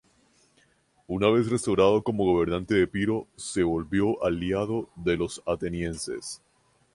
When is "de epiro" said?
2.73-3.27